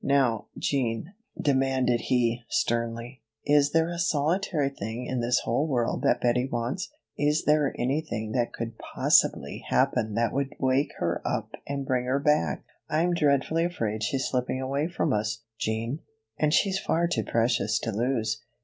"Now, 0.03 0.47
Jean," 0.57 1.13
demanded 1.39 2.01
he, 2.05 2.41
sternly, 2.49 3.21
"is 3.45 3.69
there 3.71 3.89
a 3.89 3.99
solitary 3.99 4.69
thing 4.69 5.05
in 5.05 5.19
this 5.21 5.41
whole 5.41 5.67
world 5.67 6.01
that 6.01 6.19
Bettie 6.19 6.47
wants? 6.51 6.89
Is 7.19 7.43
there 7.45 7.71
anything 7.77 8.31
that 8.31 8.51
could 8.51 8.79
possibly 8.79 9.63
happen 9.69 10.15
that 10.15 10.33
would 10.33 10.55
wake 10.57 10.89
her 10.97 11.21
up 11.23 11.51
and 11.67 11.85
bring 11.85 12.05
her 12.05 12.17
back? 12.17 12.63
I'm 12.89 13.13
dreadfully 13.13 13.63
afraid 13.65 14.01
she's 14.01 14.25
slipping 14.27 14.59
away 14.59 14.87
from 14.87 15.13
us, 15.13 15.43
Jean; 15.59 15.99
and 16.35 16.51
she's 16.51 16.79
far 16.79 17.05
too 17.05 17.23
precious 17.23 17.77
to 17.81 17.91
lose. 17.91 18.41